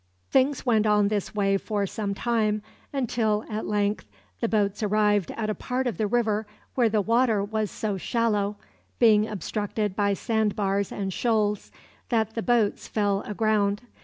]Things 0.31 0.65
went 0.65 0.87
on 0.87 1.01
in 1.01 1.07
this 1.09 1.35
way 1.35 1.57
for 1.57 1.85
some 1.85 2.15
time, 2.15 2.63
until, 2.91 3.45
at 3.47 3.67
length, 3.67 4.07
the 4.39 4.49
boats 4.49 4.81
arrived 4.81 5.29
at 5.37 5.47
a 5.47 5.53
part 5.53 5.85
of 5.85 5.99
the 5.99 6.07
river 6.07 6.47
where 6.73 6.89
the 6.89 7.01
water 7.03 7.43
was 7.43 7.69
so 7.69 7.97
shallow 7.97 8.55
being 8.97 9.27
obstructed 9.27 9.95
by 9.95 10.15
sand 10.15 10.55
bars 10.55 10.91
and 10.91 11.13
shoals 11.13 11.71
that 12.09 12.33
the 12.33 12.41
boats 12.41 12.87
fell 12.87 13.21
aground. 13.27 13.83